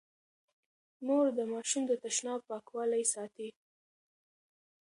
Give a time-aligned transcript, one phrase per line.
[1.05, 3.49] مور د ماشوم د تشناب پاکوالی ساتي.